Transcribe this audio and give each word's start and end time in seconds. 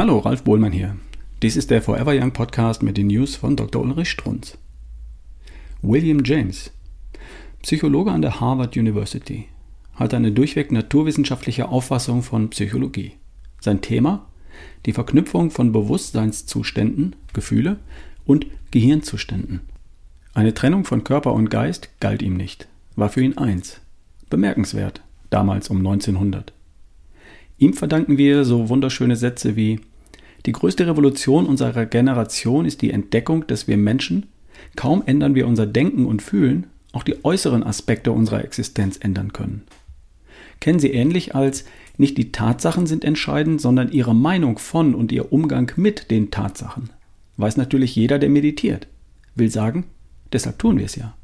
Hallo, 0.00 0.16
Ralf 0.16 0.44
Bohlmann 0.44 0.72
hier. 0.72 0.96
Dies 1.42 1.56
ist 1.56 1.70
der 1.70 1.82
Forever 1.82 2.14
Young 2.14 2.32
Podcast 2.32 2.82
mit 2.82 2.96
den 2.96 3.08
News 3.08 3.36
von 3.36 3.54
Dr. 3.54 3.82
Ulrich 3.82 4.08
Strunz. 4.08 4.56
William 5.82 6.22
James, 6.24 6.70
Psychologe 7.60 8.10
an 8.10 8.22
der 8.22 8.40
Harvard 8.40 8.78
University, 8.78 9.48
hat 9.92 10.14
eine 10.14 10.32
durchweg 10.32 10.72
naturwissenschaftliche 10.72 11.68
Auffassung 11.68 12.22
von 12.22 12.48
Psychologie. 12.48 13.12
Sein 13.60 13.82
Thema? 13.82 14.24
Die 14.86 14.94
Verknüpfung 14.94 15.50
von 15.50 15.70
Bewusstseinszuständen, 15.70 17.14
Gefühle 17.34 17.76
und 18.24 18.46
Gehirnzuständen. 18.70 19.60
Eine 20.32 20.54
Trennung 20.54 20.86
von 20.86 21.04
Körper 21.04 21.34
und 21.34 21.50
Geist 21.50 21.90
galt 22.00 22.22
ihm 22.22 22.38
nicht, 22.38 22.68
war 22.96 23.10
für 23.10 23.20
ihn 23.20 23.36
eins. 23.36 23.82
Bemerkenswert, 24.30 25.02
damals 25.28 25.68
um 25.68 25.76
1900. 25.76 26.54
Ihm 27.58 27.74
verdanken 27.74 28.16
wir 28.16 28.46
so 28.46 28.70
wunderschöne 28.70 29.16
Sätze 29.16 29.54
wie 29.56 29.80
Die 30.46 30.52
größte 30.52 30.86
Revolution 30.86 31.46
unserer 31.46 31.86
Generation 31.86 32.64
ist 32.64 32.82
die 32.82 32.90
Entdeckung, 32.90 33.46
dass 33.46 33.68
wir 33.68 33.76
Menschen, 33.76 34.26
kaum 34.76 35.02
ändern 35.04 35.34
wir 35.34 35.46
unser 35.46 35.66
Denken 35.66 36.06
und 36.06 36.22
Fühlen, 36.22 36.66
auch 36.92 37.02
die 37.02 37.24
äußeren 37.24 37.62
Aspekte 37.62 38.12
unserer 38.12 38.44
Existenz 38.44 38.98
ändern 39.00 39.32
können. 39.32 39.62
Kennen 40.60 40.78
Sie 40.78 40.92
ähnlich 40.92 41.34
als 41.34 41.64
nicht 41.96 42.16
die 42.18 42.32
Tatsachen 42.32 42.86
sind 42.86 43.04
entscheidend, 43.04 43.60
sondern 43.60 43.92
Ihre 43.92 44.14
Meinung 44.14 44.58
von 44.58 44.94
und 44.94 45.12
Ihr 45.12 45.32
Umgang 45.32 45.70
mit 45.76 46.10
den 46.10 46.30
Tatsachen. 46.30 46.90
Weiß 47.36 47.56
natürlich 47.56 47.94
jeder, 47.94 48.18
der 48.18 48.30
meditiert. 48.30 48.86
Will 49.34 49.50
sagen, 49.50 49.84
deshalb 50.32 50.58
tun 50.58 50.78
wir 50.78 50.86
es 50.86 50.96
ja. 50.96 51.14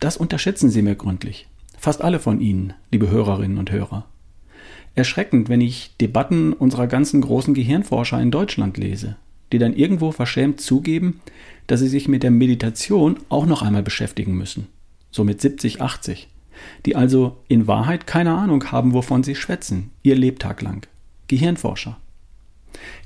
Das 0.00 0.16
unterschätzen 0.16 0.70
Sie 0.70 0.82
mir 0.82 0.94
gründlich. 0.94 1.48
Fast 1.76 2.02
alle 2.02 2.18
von 2.18 2.40
Ihnen, 2.40 2.74
liebe 2.90 3.10
Hörerinnen 3.10 3.58
und 3.58 3.70
Hörer 3.70 4.06
erschreckend, 4.98 5.48
wenn 5.48 5.60
ich 5.60 5.92
Debatten 6.00 6.52
unserer 6.52 6.86
ganzen 6.86 7.20
großen 7.20 7.54
Gehirnforscher 7.54 8.20
in 8.20 8.30
Deutschland 8.30 8.76
lese, 8.76 9.16
die 9.52 9.58
dann 9.58 9.74
irgendwo 9.74 10.12
verschämt 10.12 10.60
zugeben, 10.60 11.20
dass 11.68 11.80
sie 11.80 11.88
sich 11.88 12.08
mit 12.08 12.22
der 12.22 12.30
Meditation 12.30 13.18
auch 13.28 13.46
noch 13.46 13.62
einmal 13.62 13.82
beschäftigen 13.82 14.36
müssen. 14.36 14.66
So 15.10 15.24
mit 15.24 15.40
70, 15.40 15.80
80. 15.80 16.28
Die 16.84 16.96
also 16.96 17.36
in 17.46 17.66
Wahrheit 17.66 18.06
keine 18.06 18.32
Ahnung 18.32 18.72
haben, 18.72 18.92
wovon 18.92 19.22
sie 19.22 19.36
schwätzen, 19.36 19.90
ihr 20.02 20.16
Lebtag 20.16 20.60
lang. 20.62 20.86
Gehirnforscher. 21.28 21.98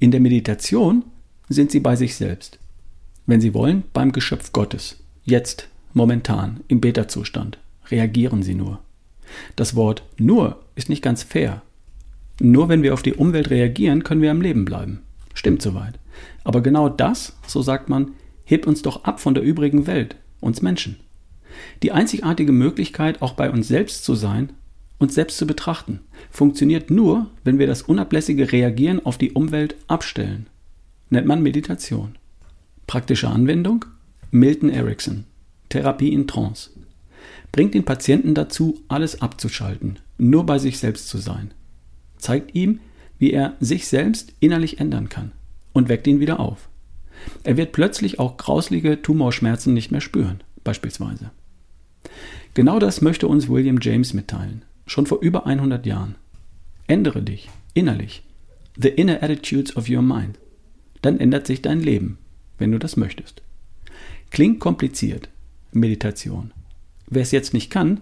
In 0.00 0.10
der 0.10 0.20
Meditation 0.20 1.04
sind 1.48 1.70
sie 1.70 1.80
bei 1.80 1.96
sich 1.96 2.16
selbst. 2.16 2.58
Wenn 3.26 3.40
sie 3.40 3.54
wollen, 3.54 3.84
beim 3.92 4.12
Geschöpf 4.12 4.52
Gottes. 4.52 5.02
Jetzt, 5.24 5.68
momentan, 5.92 6.60
im 6.68 6.80
Beta-Zustand. 6.80 7.58
Reagieren 7.90 8.42
sie 8.42 8.54
nur. 8.54 8.80
Das 9.56 9.74
Wort 9.74 10.02
nur 10.18 10.62
ist 10.74 10.88
nicht 10.88 11.02
ganz 11.02 11.22
fair. 11.22 11.62
Nur 12.40 12.68
wenn 12.68 12.82
wir 12.82 12.94
auf 12.94 13.02
die 13.02 13.14
Umwelt 13.14 13.50
reagieren, 13.50 14.02
können 14.02 14.22
wir 14.22 14.30
am 14.30 14.40
Leben 14.40 14.64
bleiben. 14.64 15.02
Stimmt 15.34 15.62
soweit. 15.62 15.98
Aber 16.42 16.62
genau 16.62 16.88
das, 16.88 17.36
so 17.46 17.62
sagt 17.62 17.88
man, 17.88 18.12
hebt 18.44 18.66
uns 18.66 18.82
doch 18.82 19.04
ab 19.04 19.20
von 19.20 19.34
der 19.34 19.42
übrigen 19.42 19.86
Welt, 19.86 20.16
uns 20.40 20.62
Menschen. 20.62 20.96
Die 21.82 21.92
einzigartige 21.92 22.52
Möglichkeit, 22.52 23.22
auch 23.22 23.34
bei 23.34 23.50
uns 23.50 23.68
selbst 23.68 24.04
zu 24.04 24.14
sein, 24.14 24.52
uns 24.98 25.14
selbst 25.14 25.38
zu 25.38 25.46
betrachten, 25.46 26.00
funktioniert 26.30 26.90
nur, 26.90 27.30
wenn 27.44 27.58
wir 27.58 27.66
das 27.66 27.82
unablässige 27.82 28.50
Reagieren 28.50 29.04
auf 29.04 29.18
die 29.18 29.32
Umwelt 29.32 29.76
abstellen. 29.86 30.46
Nennt 31.10 31.26
man 31.26 31.42
Meditation. 31.42 32.16
Praktische 32.86 33.28
Anwendung? 33.28 33.84
Milton 34.30 34.70
Erickson. 34.70 35.24
Therapie 35.68 36.12
in 36.12 36.26
Trance. 36.26 36.70
Bringt 37.52 37.74
den 37.74 37.84
Patienten 37.84 38.34
dazu, 38.34 38.80
alles 38.88 39.22
abzuschalten, 39.22 40.00
nur 40.18 40.44
bei 40.44 40.58
sich 40.58 40.78
selbst 40.78 41.08
zu 41.08 41.18
sein 41.18 41.52
zeigt 42.24 42.54
ihm, 42.54 42.80
wie 43.18 43.32
er 43.32 43.54
sich 43.60 43.86
selbst 43.86 44.32
innerlich 44.40 44.80
ändern 44.80 45.08
kann 45.08 45.32
und 45.72 45.88
weckt 45.88 46.06
ihn 46.06 46.20
wieder 46.20 46.40
auf. 46.40 46.68
Er 47.44 47.56
wird 47.56 47.72
plötzlich 47.72 48.18
auch 48.18 48.36
grauslige 48.36 49.00
Tumorschmerzen 49.00 49.72
nicht 49.74 49.90
mehr 49.90 50.00
spüren, 50.00 50.42
beispielsweise. 50.64 51.30
Genau 52.54 52.78
das 52.78 53.00
möchte 53.00 53.28
uns 53.28 53.48
William 53.48 53.78
James 53.80 54.14
mitteilen, 54.14 54.64
schon 54.86 55.06
vor 55.06 55.20
über 55.20 55.46
100 55.46 55.86
Jahren. 55.86 56.16
Ändere 56.86 57.22
dich 57.22 57.50
innerlich. 57.74 58.22
The 58.76 58.88
inner 58.88 59.22
attitudes 59.22 59.76
of 59.76 59.88
your 59.88 60.02
mind. 60.02 60.38
Dann 61.02 61.20
ändert 61.20 61.46
sich 61.46 61.62
dein 61.62 61.80
Leben, 61.80 62.18
wenn 62.58 62.72
du 62.72 62.78
das 62.78 62.96
möchtest. 62.96 63.42
Klingt 64.30 64.60
kompliziert. 64.60 65.28
Meditation. 65.72 66.52
Wer 67.08 67.22
es 67.22 67.30
jetzt 67.30 67.52
nicht 67.52 67.70
kann, 67.70 68.00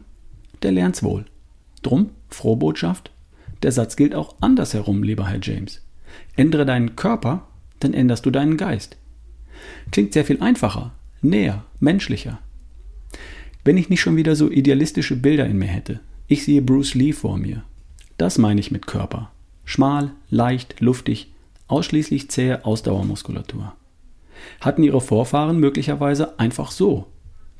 der 0.63 0.73
lernt's 0.73 1.03
wohl. 1.03 1.25
Drum, 1.83 2.11
frohe 2.29 2.57
Botschaft, 2.57 3.11
der 3.63 3.73
Satz 3.73 3.97
gilt 3.97 4.15
auch 4.15 4.37
andersherum, 4.41 5.03
lieber 5.03 5.29
Herr 5.29 5.41
James. 5.41 5.83
Ändere 6.37 6.67
deinen 6.67 6.97
Körper, 6.97 7.49
dann 7.81 7.95
änderst 7.95 8.27
du 8.27 8.31
deinen 8.31 8.57
Geist. 8.57 8.97
Klingt 9.91 10.13
sehr 10.13 10.25
viel 10.25 10.41
einfacher, 10.41 10.93
näher, 11.21 11.65
menschlicher. 11.81 12.39
Wenn 13.65 13.77
ich 13.77 13.89
nicht 13.89 14.01
schon 14.01 14.17
wieder 14.17 14.35
so 14.35 14.51
idealistische 14.51 15.17
Bilder 15.17 15.47
in 15.47 15.59
mir 15.59 15.67
hätte. 15.67 16.01
Ich 16.27 16.45
sehe 16.45 16.63
Bruce 16.63 16.95
Lee 16.95 17.13
vor 17.13 17.39
mir. 17.39 17.63
Das 18.19 18.39
meine 18.39 18.61
ich 18.61 18.71
mit 18.71 18.87
Körper. 18.87 19.31
Schmal, 19.65 20.13
leicht, 20.31 20.81
luftig, 20.81 21.33
ausschließlich 21.69 22.31
zähe 22.31 22.65
Ausdauermuskulatur. 22.65 23.75
Hatten 24.61 24.83
ihre 24.83 25.01
Vorfahren 25.01 25.59
möglicherweise 25.59 26.39
einfach 26.41 26.71
so. 26.71 27.07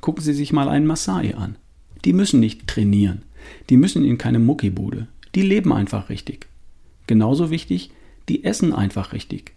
Gucken 0.01 0.23
Sie 0.23 0.33
sich 0.33 0.51
mal 0.51 0.67
einen 0.67 0.85
Maasai 0.85 1.35
an. 1.35 1.55
Die 2.03 2.13
müssen 2.13 2.41
nicht 2.41 2.67
trainieren. 2.67 3.23
Die 3.69 3.77
müssen 3.77 4.03
in 4.03 4.17
keine 4.17 4.39
Muckibude. 4.39 5.07
Die 5.35 5.41
leben 5.41 5.73
einfach 5.73 6.09
richtig. 6.09 6.47
Genauso 7.07 7.49
wichtig, 7.49 7.91
die 8.29 8.43
essen 8.43 8.73
einfach 8.73 9.13
richtig. 9.13 9.53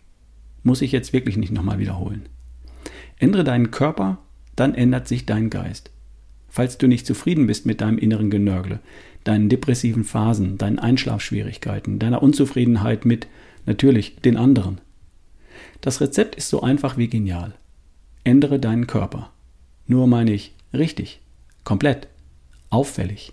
Muss 0.62 0.82
ich 0.82 0.92
jetzt 0.92 1.12
wirklich 1.12 1.37
nicht 1.37 1.53
nochmal 1.53 1.78
wiederholen. 1.78 2.28
Ändere 3.19 3.44
deinen 3.44 3.70
Körper, 3.70 4.19
dann 4.56 4.75
ändert 4.75 5.06
sich 5.06 5.26
dein 5.26 5.50
Geist. 5.50 5.91
Falls 6.48 6.78
du 6.78 6.87
nicht 6.87 7.06
zufrieden 7.06 7.47
bist 7.47 7.66
mit 7.66 7.81
deinem 7.81 7.98
inneren 7.98 8.31
Genörgle, 8.31 8.81
deinen 9.25 9.48
depressiven 9.48 10.04
Phasen, 10.04 10.56
deinen 10.59 10.78
Einschlafschwierigkeiten, 10.78 11.98
deiner 11.98 12.22
Unzufriedenheit 12.22 13.04
mit, 13.04 13.26
natürlich, 13.66 14.16
den 14.16 14.37
anderen. 14.37 14.81
Das 15.81 16.00
Rezept 16.00 16.34
ist 16.37 16.48
so 16.48 16.62
einfach 16.62 16.97
wie 16.97 17.08
genial. 17.08 17.54
Ändere 18.25 18.58
deinen 18.58 18.87
Körper. 18.87 19.31
Nur 19.87 20.06
meine 20.06 20.32
ich 20.32 20.54
richtig, 20.72 21.20
komplett, 21.64 22.08
auffällig. 22.70 23.32